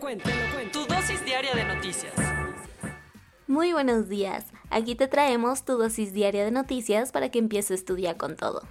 Te 0.00 0.06
lo 0.06 0.12
cuento, 0.12 0.30
te 0.30 0.34
lo 0.34 0.54
cuento. 0.54 0.80
Tu 0.80 0.94
dosis 0.94 1.24
diaria 1.26 1.54
de 1.54 1.64
noticias. 1.64 2.14
Muy 3.46 3.74
buenos 3.74 4.08
días. 4.08 4.46
Aquí 4.70 4.94
te 4.94 5.08
traemos 5.08 5.66
tu 5.66 5.76
dosis 5.76 6.14
diaria 6.14 6.42
de 6.42 6.50
noticias 6.50 7.12
para 7.12 7.30
que 7.30 7.38
empieces 7.38 7.84
tu 7.84 7.96
día 7.96 8.16
con 8.16 8.34
todo. 8.36 8.62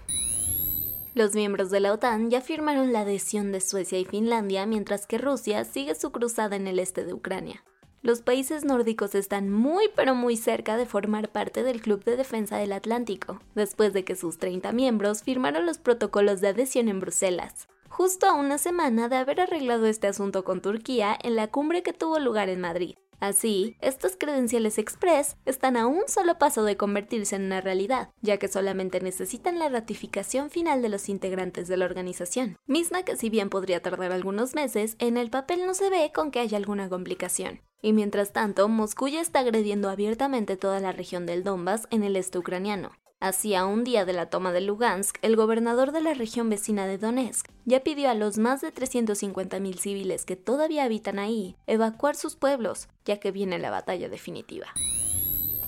Los 1.13 1.35
miembros 1.35 1.69
de 1.69 1.81
la 1.81 1.93
OTAN 1.93 2.31
ya 2.31 2.41
firmaron 2.41 2.93
la 2.93 3.01
adhesión 3.01 3.51
de 3.51 3.61
Suecia 3.61 3.99
y 3.99 4.05
Finlandia, 4.05 4.65
mientras 4.65 5.05
que 5.05 5.19
Rusia 5.19 5.65
sigue 5.65 5.93
su 5.93 6.11
cruzada 6.11 6.55
en 6.55 6.65
el 6.65 6.79
este 6.79 7.05
de 7.05 7.13
Ucrania. 7.13 7.63
Los 8.01 8.21
países 8.21 8.65
nórdicos 8.65 9.13
están 9.13 9.51
muy 9.51 9.85
pero 9.95 10.15
muy 10.15 10.35
cerca 10.35 10.77
de 10.77 10.87
formar 10.87 11.29
parte 11.29 11.61
del 11.61 11.81
Club 11.81 12.03
de 12.05 12.17
Defensa 12.17 12.57
del 12.57 12.71
Atlántico, 12.71 13.39
después 13.53 13.93
de 13.93 14.03
que 14.03 14.15
sus 14.15 14.39
30 14.39 14.71
miembros 14.71 15.21
firmaron 15.21 15.67
los 15.67 15.77
protocolos 15.77 16.41
de 16.41 16.47
adhesión 16.47 16.87
en 16.87 16.99
Bruselas 16.99 17.67
justo 17.89 18.27
a 18.27 18.33
una 18.33 18.57
semana 18.57 19.09
de 19.09 19.17
haber 19.17 19.41
arreglado 19.41 19.85
este 19.85 20.07
asunto 20.07 20.43
con 20.43 20.61
Turquía 20.61 21.17
en 21.21 21.35
la 21.35 21.47
cumbre 21.47 21.83
que 21.83 21.93
tuvo 21.93 22.19
lugar 22.19 22.49
en 22.49 22.61
Madrid. 22.61 22.95
Así, 23.19 23.75
estos 23.81 24.15
credenciales 24.17 24.77
express 24.77 25.35
están 25.45 25.75
a 25.75 25.87
un 25.87 26.03
solo 26.07 26.37
paso 26.37 26.63
de 26.63 26.77
convertirse 26.77 27.35
en 27.35 27.43
una 27.43 27.59
realidad, 27.59 28.11
ya 28.21 28.37
que 28.37 28.47
solamente 28.47 29.01
necesitan 29.01 29.59
la 29.59 29.67
ratificación 29.67 30.49
final 30.49 30.81
de 30.81 30.89
los 30.89 31.09
integrantes 31.09 31.67
de 31.67 31.75
la 31.75 31.85
organización, 31.85 32.57
misma 32.65 33.03
que 33.03 33.17
si 33.17 33.29
bien 33.29 33.49
podría 33.49 33.81
tardar 33.81 34.13
algunos 34.13 34.55
meses, 34.55 34.95
en 34.99 35.17
el 35.17 35.29
papel 35.29 35.65
no 35.65 35.73
se 35.73 35.89
ve 35.89 36.11
con 36.13 36.31
que 36.31 36.39
haya 36.39 36.57
alguna 36.57 36.87
complicación. 36.87 37.61
Y 37.81 37.93
mientras 37.93 38.31
tanto, 38.31 38.67
Moscú 38.69 39.09
ya 39.09 39.21
está 39.21 39.39
agrediendo 39.39 39.89
abiertamente 39.89 40.55
toda 40.55 40.79
la 40.79 40.93
región 40.93 41.25
del 41.25 41.43
Donbass 41.43 41.87
en 41.91 42.03
el 42.03 42.15
este 42.15 42.37
ucraniano. 42.37 42.91
Así, 43.19 43.53
a 43.53 43.65
un 43.65 43.83
día 43.83 44.05
de 44.05 44.13
la 44.13 44.29
toma 44.29 44.53
de 44.53 44.61
Lugansk, 44.61 45.17
el 45.21 45.35
gobernador 45.35 45.91
de 45.91 45.99
la 45.99 46.13
región 46.13 46.49
vecina 46.49 46.87
de 46.87 46.97
Donetsk 46.97 47.47
ya 47.65 47.81
pidió 47.81 48.09
a 48.09 48.13
los 48.13 48.37
más 48.37 48.61
de 48.61 48.73
350.000 48.73 49.77
civiles 49.77 50.25
que 50.25 50.37
todavía 50.37 50.85
habitan 50.85 51.19
ahí 51.19 51.57
evacuar 51.67 52.15
sus 52.15 52.37
pueblos, 52.37 52.87
ya 53.03 53.19
que 53.19 53.31
viene 53.31 53.59
la 53.59 53.71
batalla 53.71 54.07
definitiva. 54.07 54.67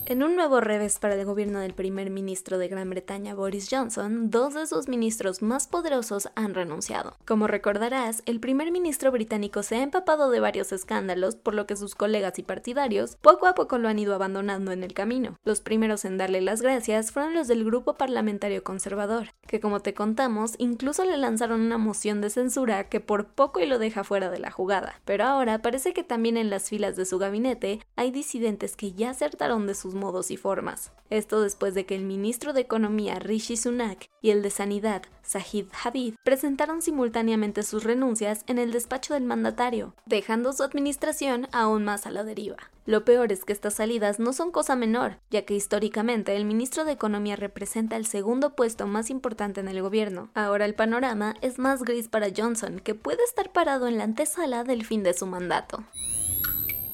En 0.04 0.24
un 0.24 0.34
nuevo 0.34 0.60
revés 0.60 0.98
para 0.98 1.14
el 1.14 1.24
gobierno 1.24 1.60
del 1.60 1.74
primer 1.74 2.10
ministro 2.10 2.58
de 2.58 2.66
Gran 2.66 2.90
Bretaña, 2.90 3.36
Boris 3.36 3.68
Johnson, 3.70 4.30
dos 4.30 4.52
de 4.52 4.66
sus 4.66 4.88
ministros 4.88 5.42
más 5.42 5.68
poderosos 5.68 6.28
han 6.34 6.54
renunciado. 6.54 7.16
Como 7.24 7.46
recordarás, 7.46 8.22
el 8.26 8.40
primer 8.40 8.72
ministro 8.72 9.12
británico 9.12 9.62
se 9.62 9.76
ha 9.76 9.82
empapado 9.82 10.30
de 10.30 10.40
varios 10.40 10.72
escándalos, 10.72 11.36
por 11.36 11.54
lo 11.54 11.68
que 11.68 11.76
sus 11.76 11.94
colegas 11.94 12.36
y 12.40 12.42
partidarios 12.42 13.16
poco 13.22 13.46
a 13.46 13.54
poco 13.54 13.78
lo 13.78 13.88
han 13.88 14.00
ido 14.00 14.12
abandonando 14.12 14.72
en 14.72 14.82
el 14.82 14.92
camino. 14.92 15.38
Los 15.44 15.60
primeros 15.60 16.04
en 16.04 16.18
darle 16.18 16.40
las 16.40 16.62
gracias 16.62 17.12
fueron 17.12 17.34
los 17.34 17.46
del 17.46 17.64
grupo 17.64 17.94
parlamentario 17.94 18.64
conservador, 18.64 19.28
que 19.46 19.60
como 19.60 19.80
te 19.80 19.94
contamos, 19.94 20.56
incluso 20.58 21.04
le 21.04 21.16
lanzaron 21.16 21.60
una 21.60 21.78
moción 21.78 22.20
de 22.20 22.30
censura 22.30 22.88
que 22.88 22.98
por 22.98 23.28
poco 23.28 23.60
y 23.60 23.66
lo 23.66 23.78
deja 23.78 24.02
fuera 24.02 24.30
de 24.30 24.40
la 24.40 24.50
jugada. 24.50 25.00
Pero 25.04 25.24
ahora 25.24 25.62
parece 25.62 25.92
que 25.92 26.02
también 26.02 26.36
en 26.36 26.50
las 26.50 26.68
filas 26.68 26.96
de 26.96 27.06
su 27.06 27.18
gabinete 27.18 27.78
hay 27.94 28.10
disidentes 28.10 28.74
que 28.74 28.92
ya 28.92 29.10
acertaron 29.10 29.68
de 29.68 29.76
sus 29.76 29.91
modos 29.94 30.30
y 30.30 30.36
formas. 30.36 30.92
Esto 31.10 31.40
después 31.40 31.74
de 31.74 31.86
que 31.86 31.94
el 31.94 32.04
ministro 32.04 32.52
de 32.52 32.62
Economía 32.62 33.18
Rishi 33.18 33.56
Sunak 33.56 34.08
y 34.20 34.30
el 34.30 34.42
de 34.42 34.50
Sanidad 34.50 35.02
Sahid 35.22 35.66
Habib 35.84 36.16
presentaron 36.24 36.82
simultáneamente 36.82 37.62
sus 37.62 37.84
renuncias 37.84 38.44
en 38.46 38.58
el 38.58 38.72
despacho 38.72 39.14
del 39.14 39.24
mandatario, 39.24 39.94
dejando 40.06 40.52
su 40.52 40.62
administración 40.62 41.48
aún 41.52 41.84
más 41.84 42.06
a 42.06 42.10
la 42.10 42.24
deriva. 42.24 42.56
Lo 42.84 43.04
peor 43.04 43.30
es 43.30 43.44
que 43.44 43.52
estas 43.52 43.74
salidas 43.74 44.18
no 44.18 44.32
son 44.32 44.50
cosa 44.50 44.74
menor, 44.74 45.18
ya 45.30 45.44
que 45.44 45.54
históricamente 45.54 46.34
el 46.34 46.44
ministro 46.44 46.84
de 46.84 46.92
Economía 46.92 47.36
representa 47.36 47.96
el 47.96 48.06
segundo 48.06 48.56
puesto 48.56 48.86
más 48.86 49.08
importante 49.08 49.60
en 49.60 49.68
el 49.68 49.80
gobierno. 49.82 50.30
Ahora 50.34 50.64
el 50.64 50.74
panorama 50.74 51.34
es 51.42 51.58
más 51.58 51.84
gris 51.84 52.08
para 52.08 52.28
Johnson, 52.36 52.80
que 52.80 52.94
puede 52.94 53.22
estar 53.22 53.52
parado 53.52 53.86
en 53.86 53.98
la 53.98 54.04
antesala 54.04 54.64
del 54.64 54.84
fin 54.84 55.04
de 55.04 55.14
su 55.14 55.26
mandato. 55.26 55.84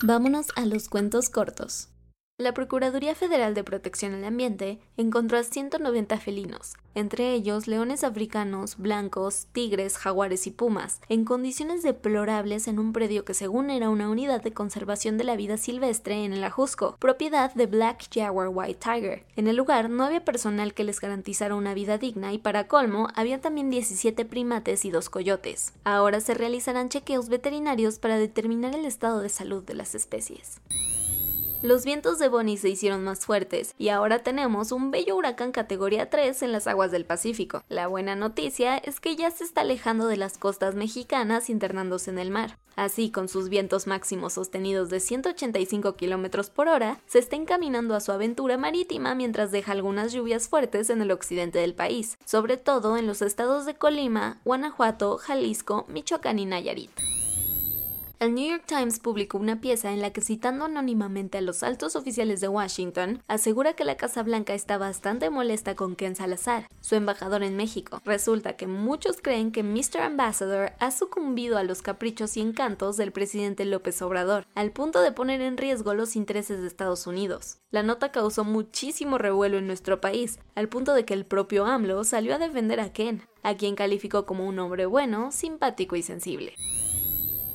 Vámonos 0.03 0.49
a 0.55 0.65
los 0.67 0.89
cuentos 0.89 1.31
cortos. 1.31 1.89
La 2.41 2.55
Procuraduría 2.55 3.17
Federal 3.17 3.53
de 3.55 3.65
Protección 3.65 4.15
al 4.15 4.25
Ambiente 4.25 4.79
encontró 4.97 5.39
a 5.39 5.43
190 5.43 6.19
felinos, 6.19 6.77
entre 6.95 7.33
ellos 7.33 7.67
leones 7.67 8.05
africanos, 8.05 8.77
blancos, 8.79 9.49
tigres, 9.51 9.99
jaguares 9.99 10.47
y 10.47 10.53
pumas, 10.53 11.01
en 11.09 11.25
condiciones 11.25 11.83
deplorables 11.83 12.69
en 12.69 12.79
un 12.79 12.93
predio 12.93 13.25
que 13.25 13.35
según 13.35 13.71
era 13.71 13.91
una 13.91 14.09
unidad 14.09 14.41
de 14.41 14.53
conservación 14.53 15.19
de 15.19 15.25
la 15.25 15.35
vida 15.35 15.57
silvestre 15.57 16.25
en 16.25 16.33
el 16.33 16.45
Ajusco, 16.45 16.97
propiedad 17.01 17.53
de 17.55 17.67
Black 17.67 18.07
Jaguar 18.15 18.51
White 18.53 18.79
Tiger. 18.85 19.25
En 19.35 19.49
el 19.49 19.57
lugar 19.57 19.91
no 19.91 20.05
había 20.05 20.25
personal 20.25 20.75
que 20.75 20.85
les 20.85 21.01
garantizara 21.01 21.57
una 21.57 21.75
vida 21.75 21.99
digna 21.99 22.33
y 22.33 22.39
para 22.39 22.69
colmo 22.69 23.09
había 23.17 23.41
también 23.41 23.69
17 23.69 24.25
primates 24.25 24.85
y 24.85 24.93
dos 24.93 25.11
coyotes. 25.11 25.73
Ahora 25.83 26.21
se 26.21 26.35
realizarán 26.35 26.89
chequeos 26.89 27.31
veterinarios 27.31 27.99
para 27.99 28.17
determinar 28.17 28.77
el 28.77 28.85
estado 28.85 29.23
de 29.23 29.29
salud 29.29 29.65
de 29.65 29.75
las 29.75 29.97
especies. 29.97 30.61
Los 31.61 31.85
vientos 31.85 32.21
de 32.21 32.29
Bonnie 32.29 32.57
se 32.57 32.69
hicieron 32.69 33.03
más 33.03 33.27
fuertes 33.27 33.75
y 33.79 33.89
ahora 33.89 34.21
tenemos 34.21 34.71
un 34.71 34.93
bello 34.93 35.17
huracán 35.17 35.51
categoría 35.51 36.09
3 36.09 36.43
en 36.43 36.53
las 36.53 36.69
aguas 36.69 36.93
del 36.93 37.05
Pacífico. 37.05 37.65
La 37.69 37.89
buena 37.89 38.15
noticia 38.15 38.77
es 38.77 39.01
que 39.01 39.17
ya 39.17 39.33
se 39.33 39.43
está 39.43 39.63
alejando 39.63 40.07
de 40.07 40.17
las 40.17 40.39
costas 40.39 40.77
mexicanas 40.77 41.51
internándose 41.51 42.13
en 42.13 42.21
el 42.21 42.31
mar. 42.31 42.59
Así, 42.77 43.11
con 43.11 43.29
sus 43.29 43.49
vientos 43.49 43.89
máximos 43.89 44.35
sostenidos 44.35 44.89
de 44.89 45.01
185 45.01 45.97
km 45.97 46.49
por 46.49 46.69
hora, 46.69 47.01
se 47.07 47.19
está 47.19 47.35
encaminando 47.35 47.97
a 47.97 48.01
su 48.01 48.13
aventura 48.13 48.57
marítima 48.57 49.17
mientras 49.17 49.51
deja 49.51 49.73
algunas 49.73 50.13
lluvias 50.13 50.49
fuertes 50.49 50.91
en 50.91 51.03
el 51.03 51.11
occidente 51.11 51.59
del 51.59 51.75
país, 51.75 52.19
sobre 52.25 52.57
todo 52.57 52.97
en 52.97 53.09
los 53.09 53.21
estados 53.21 53.67
de 53.67 53.75
Colima, 53.75 54.41
Guanajuato, 54.45 55.19
Jalisco, 55.19 55.87
Michoacán 55.89 56.39
y 56.39 56.47
Nayarit. 56.47 57.08
El 58.21 58.35
New 58.35 58.51
York 58.51 58.65
Times 58.67 58.99
publicó 58.99 59.39
una 59.39 59.61
pieza 59.61 59.93
en 59.93 60.03
la 60.03 60.13
que 60.13 60.21
citando 60.21 60.65
anónimamente 60.65 61.39
a 61.39 61.41
los 61.41 61.63
altos 61.63 61.95
oficiales 61.95 62.41
de 62.41 62.49
Washington, 62.49 63.23
asegura 63.29 63.75
que 63.75 63.85
la 63.85 63.97
Casa 63.97 64.25
Blanca 64.25 64.55
está 64.55 64.77
bastante 64.77 65.31
molesta 65.31 65.77
con 65.77 65.95
Ken 65.95 66.17
Salazar, 66.17 66.67
su 66.81 66.97
embajador 66.97 67.45
en 67.45 67.55
México. 67.55 68.03
Resulta 68.05 68.57
que 68.57 68.67
muchos 68.67 69.19
creen 69.23 69.53
que 69.53 69.63
Mr. 69.63 70.01
Ambassador 70.01 70.73
ha 70.81 70.91
sucumbido 70.91 71.59
a 71.59 71.63
los 71.63 71.81
caprichos 71.81 72.37
y 72.37 72.41
encantos 72.41 72.97
del 72.97 73.13
presidente 73.13 73.65
López 73.65 74.03
Obrador, 74.03 74.49
al 74.57 74.73
punto 74.73 75.01
de 75.01 75.13
poner 75.13 75.41
en 75.41 75.57
riesgo 75.57 75.95
los 75.95 76.17
intereses 76.17 76.61
de 76.61 76.67
Estados 76.67 77.07
Unidos. 77.07 77.59
La 77.71 77.85
nota 77.85 78.11
causó 78.11 78.43
muchísimo 78.43 79.19
revuelo 79.19 79.59
en 79.59 79.69
nuestro 79.69 80.01
país, 80.01 80.41
al 80.57 80.69
punto 80.69 80.93
de 80.95 81.05
que 81.05 81.15
el 81.15 81.25
propio 81.25 81.67
AMLO 81.67 82.03
salió 82.03 82.35
a 82.35 82.39
defender 82.39 82.81
a 82.81 82.93
Ken, 82.93 83.23
a 83.45 83.55
quien 83.55 83.77
calificó 83.77 84.27
como 84.27 84.45
un 84.45 84.59
hombre 84.59 84.87
bueno, 84.87 85.31
simpático 85.31 85.95
y 85.95 86.03
sensible 86.03 86.57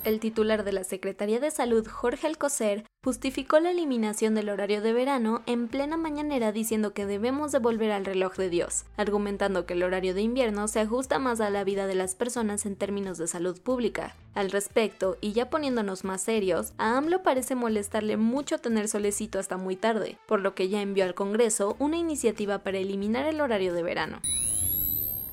el 0.03 0.19
titular 0.19 0.63
de 0.63 0.71
la 0.71 0.83
Secretaría 0.83 1.39
de 1.39 1.51
Salud, 1.51 1.87
Jorge 1.87 2.27
Alcocer, 2.27 2.85
justificó 3.03 3.59
la 3.59 3.71
eliminación 3.71 4.35
del 4.35 4.49
horario 4.49 4.81
de 4.81 4.93
verano 4.93 5.41
en 5.45 5.67
plena 5.67 5.97
mañanera 5.97 6.51
diciendo 6.51 6.93
que 6.93 7.05
debemos 7.05 7.51
devolver 7.51 7.91
al 7.91 8.05
reloj 8.05 8.35
de 8.35 8.49
Dios, 8.49 8.85
argumentando 8.97 9.65
que 9.65 9.73
el 9.73 9.83
horario 9.83 10.13
de 10.13 10.21
invierno 10.21 10.67
se 10.67 10.79
ajusta 10.79 11.19
más 11.19 11.41
a 11.41 11.49
la 11.49 11.63
vida 11.63 11.87
de 11.87 11.95
las 11.95 12.15
personas 12.15 12.65
en 12.65 12.75
términos 12.75 13.17
de 13.17 13.27
salud 13.27 13.59
pública. 13.59 14.15
Al 14.33 14.51
respecto, 14.51 15.17
y 15.21 15.33
ya 15.33 15.49
poniéndonos 15.49 16.03
más 16.03 16.21
serios, 16.21 16.73
a 16.77 16.97
AMLO 16.97 17.23
parece 17.23 17.55
molestarle 17.55 18.17
mucho 18.17 18.59
tener 18.59 18.87
solecito 18.87 19.39
hasta 19.39 19.57
muy 19.57 19.75
tarde, 19.75 20.17
por 20.27 20.39
lo 20.39 20.55
que 20.55 20.69
ya 20.69 20.81
envió 20.81 21.03
al 21.05 21.15
Congreso 21.15 21.75
una 21.79 21.97
iniciativa 21.97 22.59
para 22.59 22.77
eliminar 22.77 23.25
el 23.25 23.41
horario 23.41 23.73
de 23.73 23.83
verano. 23.83 24.21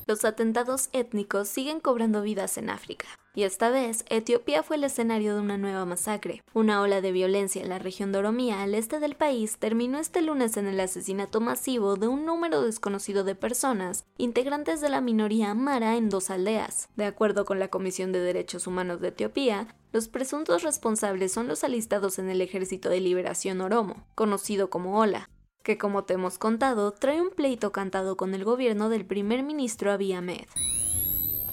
los 0.06 0.24
atentados 0.24 0.88
étnicos 0.92 1.48
siguen 1.48 1.78
cobrando 1.78 2.20
vidas 2.22 2.58
en 2.58 2.68
África. 2.68 3.06
Y 3.34 3.44
esta 3.44 3.70
vez, 3.70 4.04
Etiopía 4.08 4.64
fue 4.64 4.76
el 4.76 4.84
escenario 4.84 5.34
de 5.34 5.40
una 5.40 5.56
nueva 5.56 5.84
masacre. 5.84 6.42
Una 6.52 6.82
ola 6.82 7.00
de 7.00 7.12
violencia 7.12 7.62
en 7.62 7.68
la 7.68 7.78
región 7.78 8.10
de 8.10 8.18
Oromía, 8.18 8.62
al 8.62 8.74
este 8.74 8.98
del 8.98 9.14
país, 9.14 9.56
terminó 9.58 9.98
este 9.98 10.20
lunes 10.20 10.56
en 10.56 10.66
el 10.66 10.80
asesinato 10.80 11.40
masivo 11.40 11.94
de 11.96 12.08
un 12.08 12.26
número 12.26 12.62
desconocido 12.62 13.22
de 13.22 13.36
personas, 13.36 14.04
integrantes 14.18 14.80
de 14.80 14.88
la 14.88 15.00
minoría 15.00 15.52
Amara 15.52 15.96
en 15.96 16.08
dos 16.08 16.28
aldeas. 16.28 16.88
De 16.96 17.04
acuerdo 17.04 17.44
con 17.44 17.60
la 17.60 17.68
Comisión 17.68 18.10
de 18.10 18.18
Derechos 18.18 18.66
Humanos 18.66 19.00
de 19.00 19.08
Etiopía, 19.08 19.68
los 19.92 20.08
presuntos 20.08 20.62
responsables 20.62 21.32
son 21.32 21.46
los 21.46 21.62
alistados 21.62 22.18
en 22.18 22.30
el 22.30 22.40
Ejército 22.40 22.88
de 22.88 23.00
Liberación 23.00 23.60
Oromo, 23.60 24.06
conocido 24.16 24.70
como 24.70 24.98
OLA, 24.98 25.30
que 25.62 25.78
como 25.78 26.04
te 26.04 26.14
hemos 26.14 26.38
contado, 26.38 26.92
trae 26.92 27.20
un 27.20 27.30
pleito 27.30 27.70
cantado 27.70 28.16
con 28.16 28.34
el 28.34 28.44
gobierno 28.44 28.88
del 28.88 29.04
primer 29.04 29.42
ministro 29.42 29.92
Abiy 29.92 30.14
Ahmed. 30.14 30.46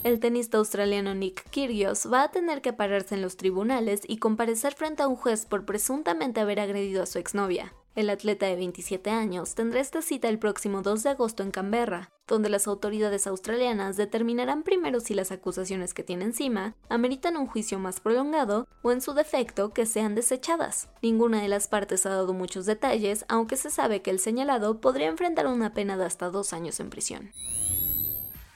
El 0.04 0.20
tenista 0.20 0.58
australiano 0.58 1.12
Nick 1.14 1.50
Kyrgios 1.50 2.08
va 2.10 2.22
a 2.22 2.30
tener 2.30 2.62
que 2.62 2.72
pararse 2.72 3.16
en 3.16 3.22
los 3.22 3.36
tribunales 3.36 4.02
y 4.06 4.18
comparecer 4.18 4.74
frente 4.74 5.02
a 5.02 5.08
un 5.08 5.16
juez 5.16 5.44
por 5.44 5.64
presuntamente 5.64 6.40
haber 6.40 6.60
agredido 6.60 7.02
a 7.02 7.06
su 7.06 7.18
exnovia. 7.18 7.74
El 7.96 8.10
atleta 8.10 8.46
de 8.46 8.54
27 8.54 9.10
años 9.10 9.56
tendrá 9.56 9.80
esta 9.80 10.00
cita 10.02 10.28
el 10.28 10.38
próximo 10.38 10.82
2 10.82 11.02
de 11.02 11.10
agosto 11.10 11.42
en 11.42 11.50
Canberra, 11.50 12.10
donde 12.28 12.48
las 12.48 12.68
autoridades 12.68 13.26
australianas 13.26 13.96
determinarán 13.96 14.62
primero 14.62 15.00
si 15.00 15.14
las 15.14 15.32
acusaciones 15.32 15.94
que 15.94 16.04
tiene 16.04 16.26
encima 16.26 16.76
ameritan 16.88 17.36
un 17.36 17.48
juicio 17.48 17.80
más 17.80 17.98
prolongado 17.98 18.68
o 18.82 18.92
en 18.92 19.00
su 19.00 19.14
defecto 19.14 19.70
que 19.70 19.84
sean 19.84 20.14
desechadas. 20.14 20.88
Ninguna 21.02 21.42
de 21.42 21.48
las 21.48 21.66
partes 21.66 22.06
ha 22.06 22.10
dado 22.10 22.34
muchos 22.34 22.66
detalles, 22.66 23.24
aunque 23.28 23.56
se 23.56 23.68
sabe 23.68 24.00
que 24.00 24.10
el 24.10 24.20
señalado 24.20 24.80
podría 24.80 25.08
enfrentar 25.08 25.48
una 25.48 25.74
pena 25.74 25.96
de 25.96 26.04
hasta 26.04 26.30
dos 26.30 26.52
años 26.52 26.78
en 26.78 26.90
prisión. 26.90 27.32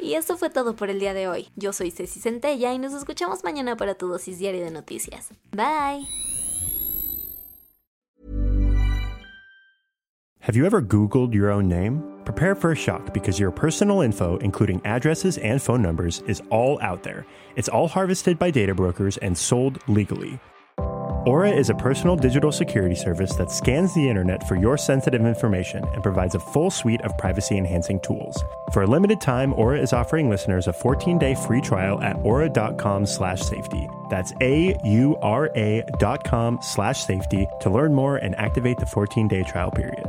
Y 0.03 0.15
eso 0.15 0.37
fue 0.37 0.51
todo 0.51 0.75
por 0.75 0.91
el 0.91 0.99
día 0.99 1.15
de 1.15 1.29
hoy. 1.29 1.49
Yo 1.55 1.73
soy 1.73 1.93
Ceci 1.93 2.19
Centella 2.19 2.75
y 2.75 2.79
nos 2.79 2.93
escuchamos 2.93 3.45
mañana 3.45 3.77
para 3.77 3.95
tu 3.95 4.09
dosis 4.09 4.39
diaria 4.39 4.65
de 4.65 4.71
noticias. 4.73 5.31
Bye. 5.53 6.09
Have 10.41 10.57
you 10.57 10.67
ever 10.67 10.83
Googled 10.83 11.33
your 11.33 11.53
own 11.53 11.69
name? 11.69 12.03
Prepare 12.25 12.57
for 12.57 12.73
a 12.73 12.75
shock 12.75 13.15
because 13.15 13.39
your 13.39 13.53
personal 13.53 14.01
info, 14.01 14.39
including 14.39 14.81
addresses 14.85 15.39
and 15.39 15.63
phone 15.63 15.81
numbers, 15.81 16.25
is 16.27 16.43
all 16.51 16.81
out 16.83 17.05
there. 17.05 17.25
It's 17.55 17.69
all 17.69 17.87
harvested 17.87 18.41
by 18.41 18.51
data 18.51 18.75
brokers 18.75 19.19
and 19.19 19.39
sold 19.39 19.79
legally. 19.87 20.41
Aura 21.25 21.51
is 21.51 21.71
a 21.71 21.75
personal 21.75 22.17
digital 22.17 22.51
security 22.51 22.97
service 22.97 23.37
that 23.37 23.49
scans 23.49 23.95
the 23.95 24.09
internet 24.09 24.43
for 24.49 24.57
your 24.57 24.77
sensitive 24.77 25.25
information 25.25 25.85
and 25.93 26.03
provides 26.03 26.35
a 26.35 26.41
full 26.41 26.69
suite 26.69 27.01
of 27.03 27.17
privacy 27.17 27.57
enhancing 27.57 28.01
tools. 28.01 28.43
For 28.73 28.83
a 28.83 28.87
limited 28.89 29.21
time, 29.21 29.53
Aura 29.55 29.81
is 29.81 29.93
offering 29.93 30.29
listeners 30.29 30.67
a 30.67 30.73
14-day 30.73 31.37
free 31.37 31.61
trial 31.61 32.03
at 32.03 32.17
aura.com 32.25 33.07
slash 33.07 33.41
safety. 33.41 33.89
That's 34.11 34.33
A-U-R-A 34.41 35.85
dot 36.01 36.25
com 36.25 36.59
slash 36.61 37.05
safety 37.05 37.47
to 37.61 37.71
learn 37.71 37.95
more 37.95 38.17
and 38.17 38.35
activate 38.35 38.79
the 38.79 38.87
14-day 38.87 39.45
trial 39.45 39.71
period. 39.71 40.05